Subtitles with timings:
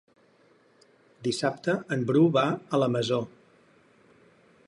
[1.27, 3.23] Dissabte en Bru va a la Masó.